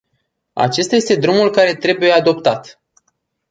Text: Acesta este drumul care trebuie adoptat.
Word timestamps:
Acesta 0.53 0.95
este 0.95 1.15
drumul 1.15 1.51
care 1.51 1.75
trebuie 1.75 2.11
adoptat. 2.11 2.81